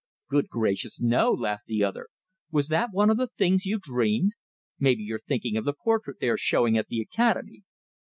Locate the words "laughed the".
1.31-1.83